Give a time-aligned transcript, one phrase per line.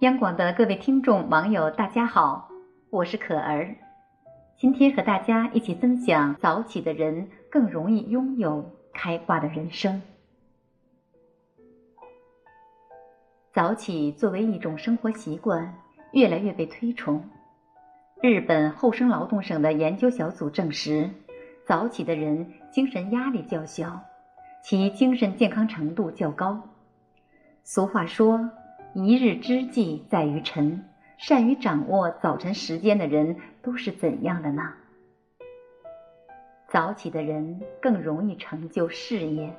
[0.00, 2.50] 央广的各位听众、网友，大家好，
[2.90, 3.76] 我是可儿。
[4.58, 10.02] 今天和大家一起分享：早起的人更容易拥有开挂的人生。
[13.52, 15.72] 早起作为一种生活习惯，
[16.12, 17.22] 越来越被推崇。
[18.20, 21.08] 日本厚生劳动省的研究小组证实，
[21.64, 24.02] 早起的人精神压力较小，
[24.60, 26.60] 其精神健康程度较高。
[27.62, 28.50] 俗话说。
[28.96, 30.84] 一日之计在于晨，
[31.18, 34.62] 善于掌握早晨时间的人都是怎样的呢？
[36.68, 39.52] 早起的人更容易成就事业。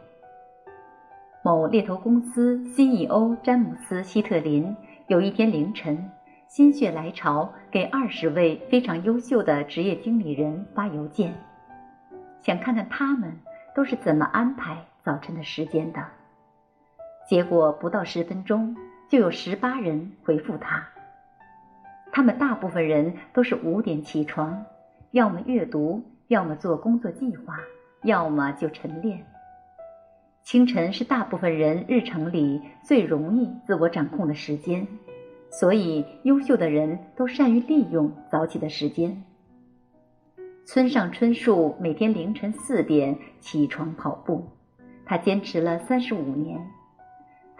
[1.44, 4.74] 某猎头公司 CEO 詹姆斯·希特林
[5.08, 6.10] 有一天凌晨
[6.48, 11.36] 心血来潮，给二十位非常优秀的职业经理人发邮件，
[12.40, 13.38] 想看看他们
[13.76, 16.02] 都是怎么安排早晨的时间的。
[17.28, 18.74] 结果不到十分钟。
[19.08, 20.88] 就有十八人回复他，
[22.12, 24.66] 他们大部分人都是五点起床，
[25.12, 27.56] 要么阅读，要么做工作计划，
[28.04, 29.24] 要么就晨练。
[30.44, 34.88] 清晨是大部分人日程里最容易自我掌控的时间，
[35.50, 39.24] 所以优秀的人都善于利用早起的时间。
[40.66, 44.44] 村上春树每天凌晨四点起床跑步，
[45.06, 46.60] 他坚持了三十五年。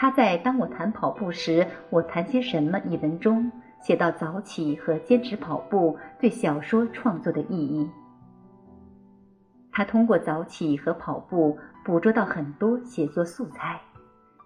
[0.06, 7.90] 他在《当我谈跑步时，我谈些什么》一文中写到早起和坚持跑步对小说创作的意义。
[9.72, 13.82] 他通过早起和跑步捕捉到很多写作素材，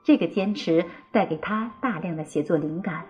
[0.01, 3.03] 这个坚持带给他大量的写作灵感。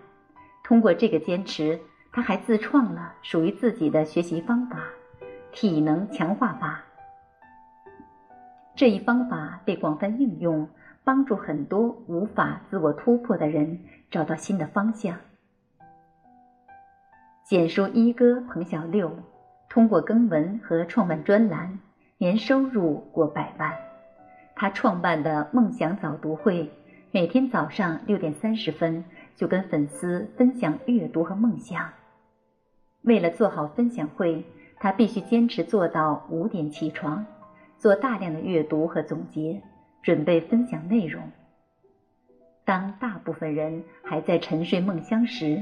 [0.64, 1.80] 通过这个坚持，
[2.12, 4.86] 他还自创了属于自己的学习方法——
[5.54, 6.82] 体能强化法。
[8.74, 10.68] 这一方法被广泛应用。
[11.10, 13.80] 帮助很多无法自我突破的人
[14.12, 15.18] 找到新的方向。
[17.44, 19.12] 简书一哥彭小六
[19.70, 21.80] 通过更文和创办专栏，
[22.20, 23.74] 年收入过百万。
[24.56, 26.72] 他创办的梦想早读会，
[27.10, 29.04] 每天早上六点三十分
[29.36, 31.90] 就跟粉丝分享阅读和梦想。
[33.02, 34.46] 为了做好分享会，
[34.80, 37.26] 他必须坚持做到五点起床，
[37.80, 39.64] 做大量的阅读和总结。
[40.10, 41.22] 准备分享内容。
[42.66, 45.62] 当大部分人还在沉睡梦乡时，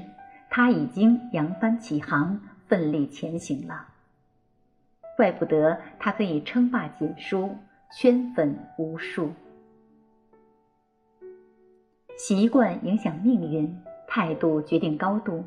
[0.49, 3.89] 他已经扬帆起航，奋力前行了。
[5.17, 7.57] 怪不得他可以称霸简书，
[7.91, 9.33] 圈粉无数。
[12.15, 15.43] 习惯影响命运，态度决定高度。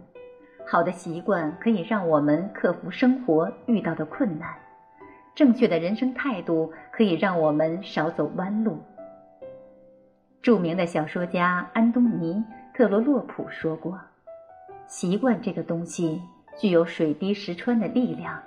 [0.66, 4.54] 好的习惯可以让我们克服生活遇到的困难。
[5.34, 8.78] 正确的人生态度可以让我们少走弯路。
[10.42, 12.34] 著名的小说家安东尼·
[12.74, 14.00] 特罗洛普说过
[14.88, 16.22] ：“习惯这个东西
[16.58, 18.40] 具有水滴石穿的力量。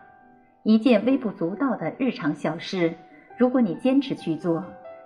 [0.63, 2.95] 一件微不足道的日常小事，
[3.37, 4.63] 如果你坚持去做，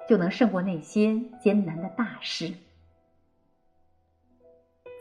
[0.08, 2.54] 就能胜过那些艰难的大事。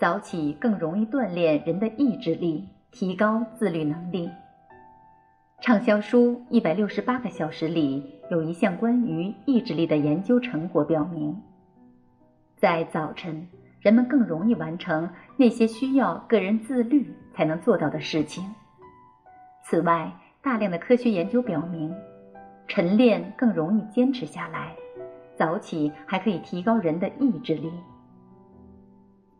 [0.00, 4.28] 早起更容易锻炼人的意志力，提高自律能力。”
[5.62, 11.40] 畅销书《一百六十八个小时》里有一项关于意志力的研究成果表明，
[12.56, 13.46] 在早晨，
[13.80, 18.44] 人们更容易完成那些需要个人自律才能做到的事情。
[19.62, 21.94] 此外，大量的科学研究表明，
[22.66, 24.74] 晨练更容易坚持下来，
[25.36, 27.70] 早起还可以提高人的意志力。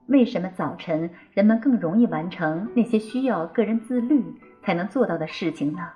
[0.09, 4.22] 为什么早晨人们更容易完成那些需要个人自律
[4.62, 5.88] 才能做到的事情呢？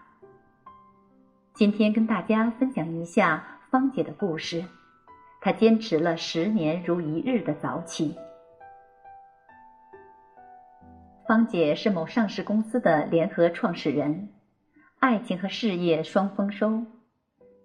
[1.52, 4.64] 今天跟大家分享一下芳姐的故事。
[5.40, 8.14] 他坚持了十年如一日的早起。
[11.26, 14.28] 芳姐是某上市公司的联合创始人，
[14.98, 16.82] 爱情和事业双丰收。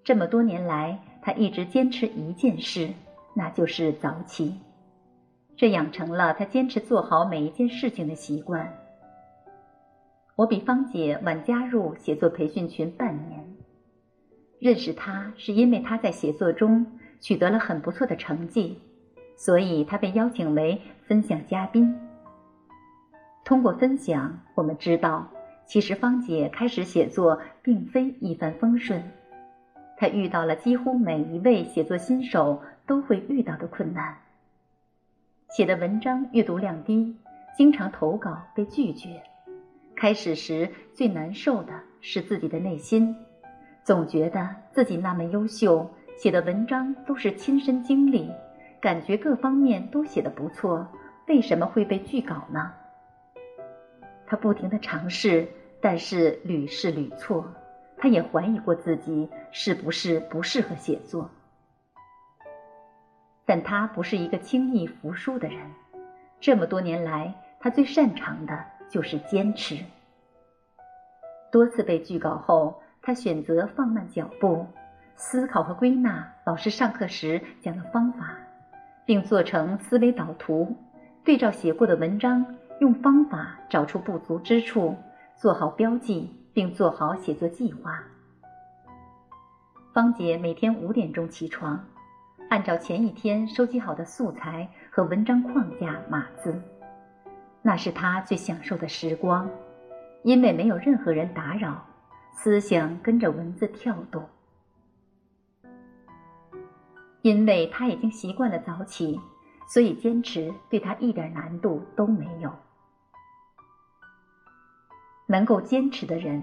[0.03, 2.93] 这么多年来，她一直坚持一件事，
[3.35, 4.59] 那就是早起。
[5.57, 8.71] 这养成了她坚持做好每一件事情的习惯。
[10.35, 13.55] 我比芳姐晚加入写作培训群半年。
[14.59, 16.85] 认识他是因为他在写作中
[17.25, 18.77] 取得了很不错的成绩，
[19.35, 21.99] 所以他被邀请为分享嘉宾。
[23.43, 25.27] 通过分享，我们知道，
[25.65, 29.01] 其实芳姐开始写作并非一帆风顺，
[29.97, 34.15] 她遇到了几乎每一位写作新手都会遇到的困难。
[35.49, 37.17] 写的文章阅读量低，
[37.57, 39.23] 经常投稿被拒绝。
[39.95, 43.15] 开始时最难受的是自己的内心。
[43.83, 48.31] 总觉得自己那么优秀，写的文章都是亲身经历，
[48.79, 50.87] 感觉各方面都写得不错，
[51.27, 52.71] 为什么会被拒稿呢？
[54.25, 55.47] 他不停的尝试，
[55.81, 57.45] 但是屡试屡错。
[57.97, 61.29] 他也怀疑过自己是不是不适合写作。
[63.45, 65.59] 但他不是一个轻易服输的人。
[66.39, 69.77] 这么多年来，他最擅长的就是坚持。
[71.51, 74.65] 多次被拒稿后，他选择放慢脚步，
[75.15, 78.35] 思考和归纳老师上课时讲的方法，
[79.05, 80.75] 并做成思维导图，
[81.23, 82.45] 对照写过的文章，
[82.79, 84.95] 用方法找出不足之处，
[85.37, 88.03] 做好标记，并做好写作计划。
[89.93, 91.83] 芳姐每天五点钟起床。
[92.47, 96.53] 按照前一天收集好的素材和文章框架码字，
[97.63, 99.49] 那是他最享受的时光，
[100.23, 101.83] 因为没有任何人打扰，
[102.33, 104.23] 思想跟着文字跳动。
[107.25, 109.19] 因为他已经习惯了早起，
[109.67, 112.53] 所以坚持对他一点难度都没有。
[115.25, 116.39] 能够坚持的人，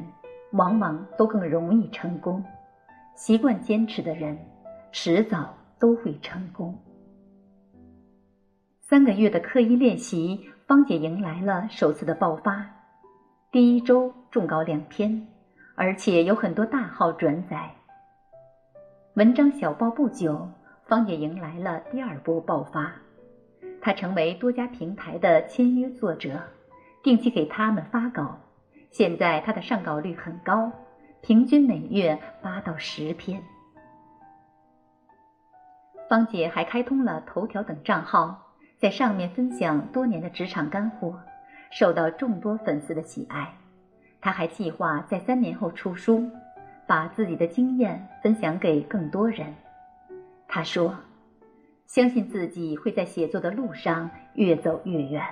[0.50, 2.44] 往往都更容易成功。
[3.14, 4.37] 习惯坚持的人，
[4.90, 5.55] 迟早。
[5.82, 6.79] 都会成功。
[8.79, 12.64] 三个月的刻意练习，芳姐迎来了首次的爆发。
[13.50, 15.26] 第一周中稿两篇，
[15.75, 17.75] 而且有很多大号转载。
[19.14, 20.49] 文章小爆不久，
[20.93, 22.93] 方姐迎来了第二波爆发。
[23.81, 26.39] 她成为多家平台的签约作者，
[27.03, 28.39] 定期给他们发稿。
[28.91, 30.71] 现在她的上稿率很高，
[31.23, 33.43] 平均每月八到十篇。
[36.11, 41.19] 方姐还开通了头条等账号，在上面分享多年的职场干货，
[41.71, 43.50] 受到众多粉丝的喜爱。
[44.21, 46.29] 她还计划在三年后出书，
[46.87, 49.55] 把自己的经验分享给更多人。
[50.55, 50.95] 他说
[51.89, 55.23] ：“相信自己会在写作的路上越走越远，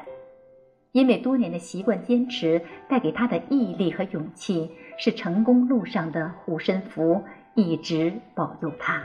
[0.92, 7.22] 因为多年的习惯坚持带给他的毅力和勇气，是成功路上的护身符，
[7.54, 9.04] 一直保佑他。”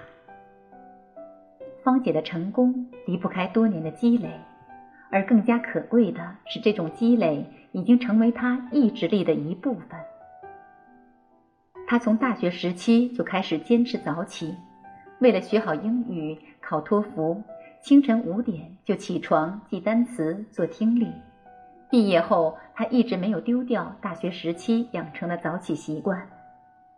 [1.84, 4.30] 芳姐的成功离不开多年的积累，
[5.12, 10.00] 而更加可贵的是，这种积累已经成为她意志力的一部分。
[11.86, 14.56] 她从大学时期就开始坚持早起，
[15.20, 17.42] 为了学好英语、考托福，
[17.82, 21.08] 清晨五点就起床记单词、做听力。
[21.90, 26.28] 毕业后，他一直没有丢掉大学时期养成的早起习惯，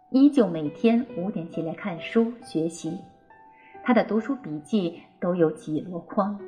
[0.10, 2.98] 依旧每天五点起来看书学习。
[3.84, 6.40] 他的读书笔记都有几箩筐。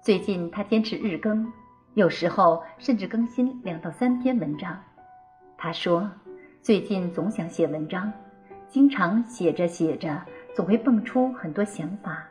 [0.00, 1.52] 最近他坚持日更，
[1.94, 4.78] 有时候甚至更新两到三篇文章。
[5.56, 6.08] 他说，
[6.62, 8.12] 最近总想写文章，
[8.74, 10.20] 经常写着写着，
[10.52, 12.26] 总会蹦出很多想法，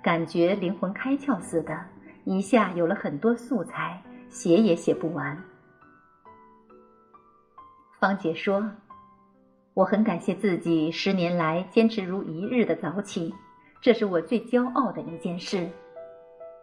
[0.00, 1.76] 感觉灵魂开窍似的，
[2.22, 5.36] 一下有了很多素材，写也写不完。
[7.98, 8.70] 芳姐说。
[9.74, 13.34] 我很感谢自己十年来坚持如一日的早起，
[13.80, 15.68] 这是我最骄傲的一件事。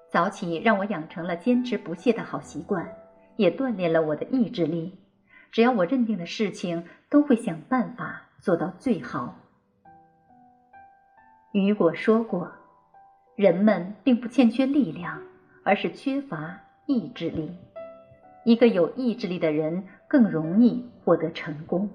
[0.10, 2.90] 早起让我养成了坚持不懈的好习惯，
[3.36, 4.98] 也锻炼了我的意志力。
[5.52, 9.36] 只要我认定的事情，都会想办法做到最好。
[11.54, 12.52] 雨果说过
[13.36, 15.22] ：“人们并不欠缺力量，
[15.64, 17.56] 而是缺乏意志力。
[18.44, 21.90] 一个有意志力的人更容易获得成功。”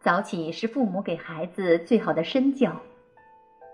[0.00, 2.80] 早起是父母给孩子最好的身教，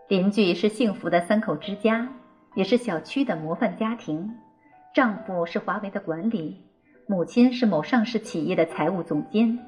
[0.09, 2.07] 邻居是幸福的三口之家，
[2.55, 4.37] 也是小区的模范家庭。
[4.93, 6.68] 丈夫是华为的管理，
[7.11, 9.59] 母亲是某上市企业的财务总监。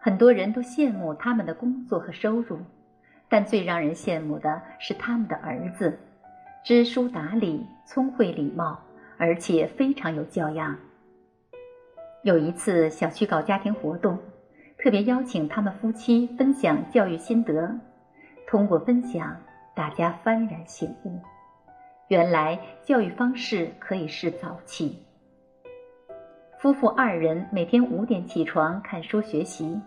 [0.00, 2.58] 很多人都羡慕他们的工作和收入，
[3.28, 5.98] 但最让人羡慕的是他们的儿子，
[6.64, 8.80] 知书达理、聪慧礼貌，
[9.18, 10.74] 而且非常有教养。
[12.22, 14.18] 有一次，小区搞家庭活动。
[14.78, 17.78] 特别邀请他们夫妻分享教育心得，
[18.46, 19.36] 通过分享，
[19.74, 21.20] 大家幡然醒悟，
[22.08, 25.03] 原来教育方式可以是早起。
[26.64, 29.78] 夫妇二人每天五点起床看书学习，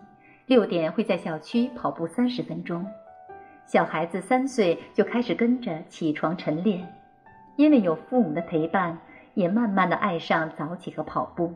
[0.46, 2.86] 六点会在小区跑步三十分钟，
[3.66, 6.88] 小孩子三岁就开始跟着起床晨练，
[7.56, 8.96] 因为有父母的陪伴，
[9.34, 11.52] 也慢慢的爱上早起和跑步。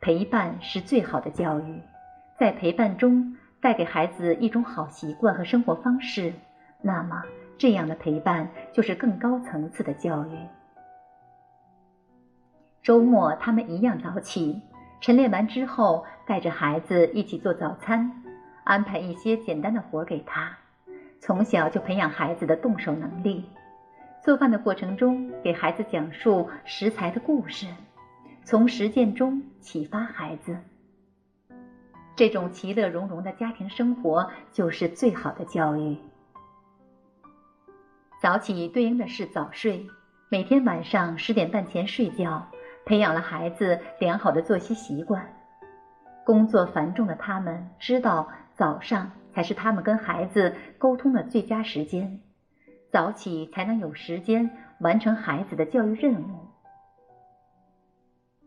[0.00, 1.78] 陪伴是最好的教育，
[2.38, 6.32] 在陪伴中带给孩子一种好习惯和生活方式，
[6.80, 7.22] 那么
[7.58, 10.38] 这样的陪伴就是更高层次的教育。
[12.82, 14.60] 周末他们一样早起，
[15.00, 18.22] 晨练完之后带着孩子一起做早餐，
[18.64, 20.58] 安排一些简单的活给他，
[21.20, 23.44] 从小就培养孩子的动手能力。
[24.20, 27.68] 做饭的过程中，给孩子讲述食材的故事，
[28.44, 30.56] 从实践中启发孩子。
[32.16, 35.96] 这种其乐融融的家庭生活就是最好的教育。
[38.20, 39.86] 早起对应的是早睡，
[40.28, 42.46] 每天晚上十点半前睡觉，
[42.84, 45.26] 培养了孩子良好的作息习惯。
[46.24, 52.20] 工作繁重的他们知道，早上才是他们跟孩子沟通的最佳时间。
[52.90, 56.48] 早起才能有时间完成孩子的教育任务。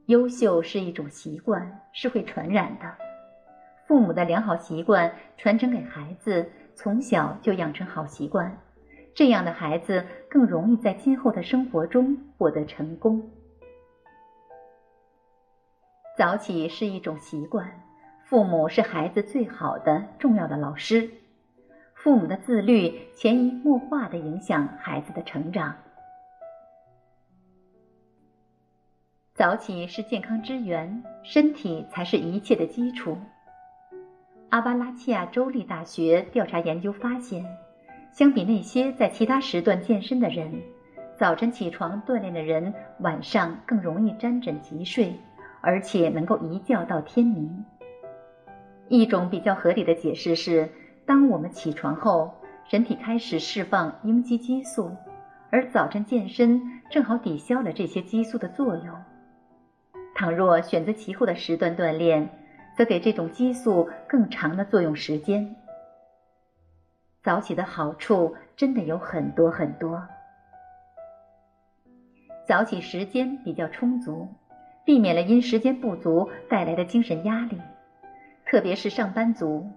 [0.05, 2.85] 优秀是一种习惯，是会传染的。
[3.87, 8.55] 父母的良好习惯传承给孩子，从小就养成好习惯，
[9.15, 13.27] 这样的孩子更容易在今后的生活中获得成功。
[16.17, 17.69] 早起是一种习惯，
[18.23, 21.09] 父母是孩子最好的重要的老师。
[21.93, 25.75] 父母的自律潜移默化的影响孩子的成长。
[29.33, 33.17] 早起是健康之源，身体才是一切的基础。
[34.49, 37.45] 阿巴拉契亚州立大学调查研究发现，
[38.13, 40.61] 相比那些在其他时段健身的人，
[41.17, 45.13] 早晨起床锻炼的人晚上更容易沾枕即睡，
[45.65, 47.65] 而且能够一觉到天明。
[48.87, 50.69] 一种比较合理的解释是。
[51.07, 52.33] 当我们起床后，
[52.67, 54.89] 人体开始释放应激激素，
[55.51, 58.95] 而早晨健身正好抵消了这些激素的作用。
[60.15, 62.27] 倘若选择其后的时段锻炼，
[62.75, 65.55] 则给这种激素更长的作用时间。
[67.21, 70.01] 早起的好处真的有很多很多。
[72.47, 74.27] 早起时间比较充足，
[74.85, 77.59] 避免了因时间不足带来的精神压力，
[78.45, 79.67] 特别是上班族。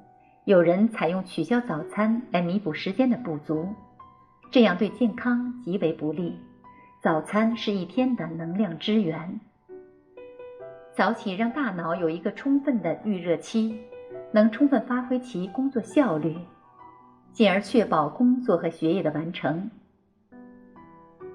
[0.44, 3.68] 有人采用取消早餐来弥补时间的不足，
[4.50, 6.38] 这样对健康极为不利。
[7.02, 9.40] 早餐是一天的能量之源。
[10.92, 13.78] 早起让大脑有一个充分的预热期，
[14.32, 16.36] 能充分发挥其工作效率，
[17.32, 19.70] 进而确保工作和学业的完成。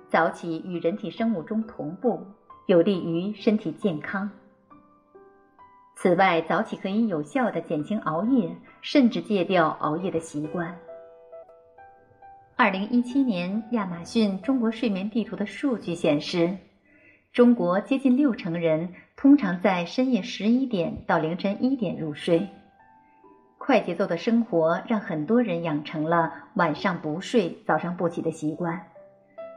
[0.09, 2.23] 早起与人体生物钟同步，
[2.65, 4.29] 有利于身体健康。
[5.95, 10.75] 此外，早起可以有效的减轻熬夜，甚至戒掉熬夜的习惯。
[12.55, 16.55] 二零一七年亚马逊中国睡眠地图的数据显示，
[17.33, 22.47] 中国接近六成人通常在深夜十一点到凌晨一点入睡。
[23.57, 28.87] 快节奏的生活让很多人养成了晚上不睡、早上不起的习惯。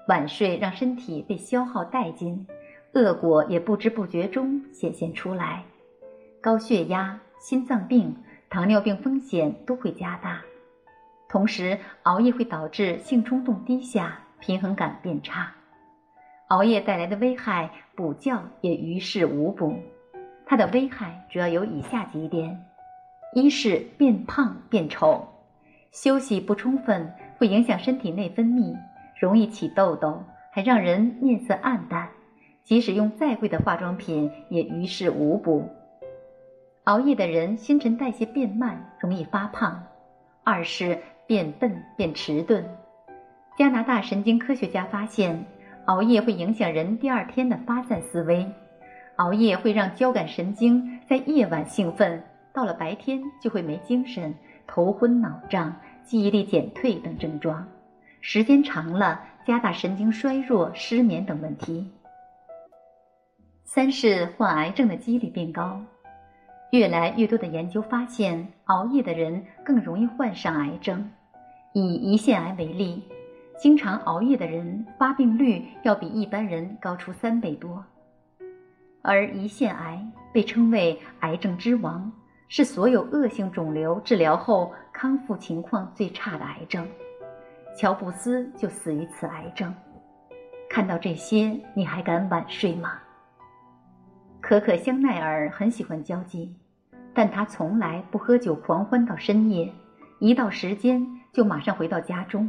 [0.09, 2.47] 晚睡让身体被消耗殆尽，
[2.95, 5.65] 恶果也不知不觉中显现出来。
[6.41, 8.17] 高血压、心脏病、
[8.49, 10.41] 糖尿病风险都会加大，
[11.29, 15.53] 同时熬夜会导致性冲动低下、平衡感变差。
[16.49, 19.75] 熬夜带来的危害，补觉也于事无补。
[20.47, 22.65] 它的危害主要有以下几点：
[23.35, 25.27] 一是变胖变丑，
[25.91, 28.77] 休息不充分会影响身体内分泌，
[29.19, 32.09] 容易起痘痘，还让人面色暗淡，
[32.67, 35.71] 即使用再贵的化妆品也于事无补。
[36.83, 39.85] 熬夜的人新陈代谢变慢，容易发胖；
[40.43, 42.65] 二是变笨变迟钝。
[43.57, 45.47] 加拿大神经科学家发现，
[45.85, 48.45] 熬夜会影响人第二天的发散思维。
[49.15, 52.21] 熬夜会让交感神经在夜晚兴奋，
[52.53, 54.35] 到了白天就会没精神、
[54.67, 57.69] 头昏脑胀、记忆力减退等症状。
[58.21, 61.93] 时间长了，加大神经衰弱、失眠等问题。
[63.69, 65.83] 三是患癌症的几率变高。
[66.71, 71.11] 越来越多的研究发现，熬夜的人更容易患上癌症。
[71.73, 73.03] 以胰腺癌为例，
[73.59, 77.85] 经常熬夜的人发病率要比一般人高出三倍多。
[79.03, 80.01] 而胰腺癌
[80.33, 82.11] 被称为“癌症之王”，
[82.47, 86.87] 是所有恶性肿瘤治疗后康复情况最差的癌症。
[87.77, 89.75] 乔布斯就死于此癌症。
[90.71, 93.01] 看到这些，你还敢晚睡吗？
[94.49, 96.55] 可可香奈儿很喜欢交际，
[97.13, 99.69] 但她从来不喝酒狂欢到深夜，
[100.21, 102.49] 一到时间就马上回到家中。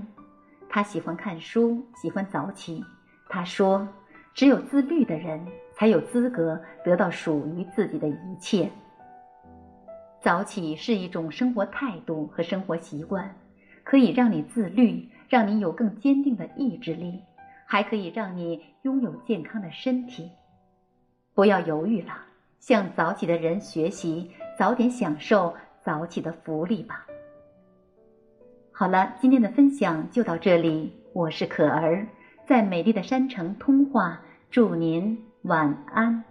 [0.69, 2.85] 她喜欢看书，喜欢早起。
[3.27, 3.87] 她说
[4.35, 8.69] ：“只有自律的人才有资格得到属于自己的一切。”
[10.21, 13.35] 早起是一种生活态度和生活习惯，
[13.83, 17.23] 可以让你自律，让你有更坚定的意志力，
[17.65, 20.29] 还可以让你拥有健康的身体。
[21.37, 22.15] 不要犹豫了，
[22.59, 25.53] 向早起的人学习，早点享受
[25.83, 27.05] 早起的福利吧。
[28.71, 32.07] 好了，今天的分享就到这里，我是可儿，
[32.47, 36.23] 在美丽的山城通话，祝您晚安。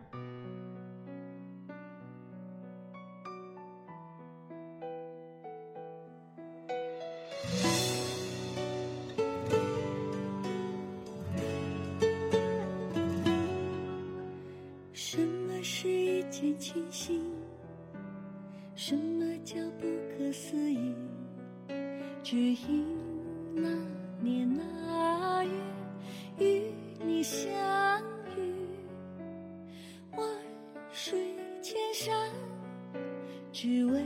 [31.09, 31.17] 水
[31.63, 32.13] 千山，
[33.53, 34.03] 只为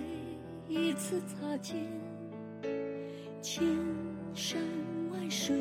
[0.69, 1.75] 一次擦肩。
[3.40, 3.64] 千
[4.35, 4.61] 山
[5.11, 5.57] 万水，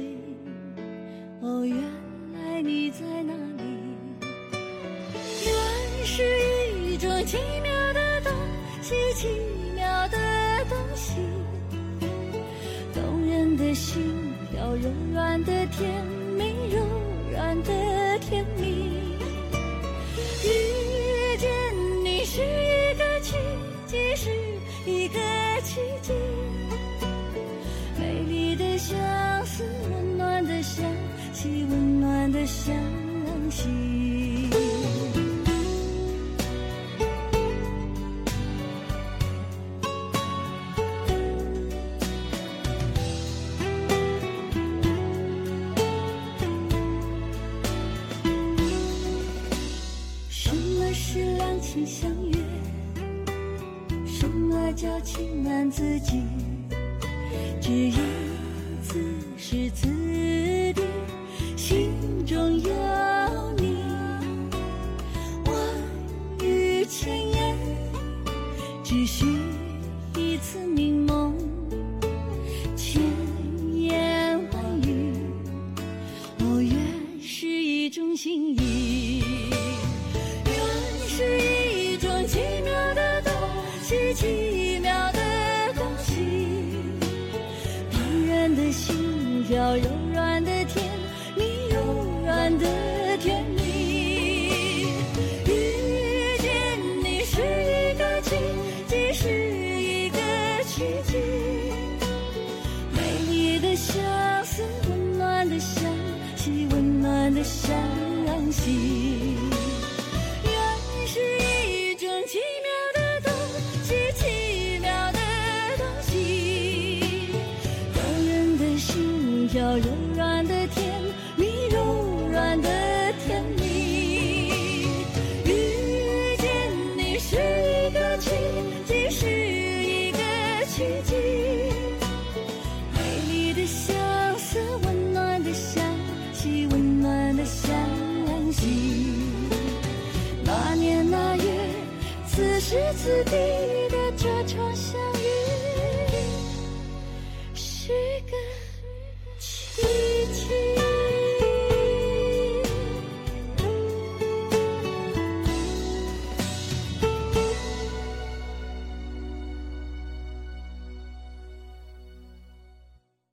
[1.39, 1.77] 哦，原
[2.33, 3.63] 来你在哪里？
[5.45, 6.23] 缘是
[6.83, 8.33] 一种奇妙的东
[8.81, 9.29] 西，奇
[9.75, 10.17] 妙的
[10.67, 11.21] 东西，
[12.93, 14.03] 动人的心
[14.51, 16.05] 跳，柔软的甜
[16.37, 16.43] 蜜，
[16.75, 16.85] 柔
[17.31, 17.98] 软的
[25.61, 26.13] 奇迹。
[27.99, 28.97] 美丽的相
[29.45, 30.85] 思，温暖的香
[31.33, 32.75] 气，温暖的香
[33.49, 34.18] 气。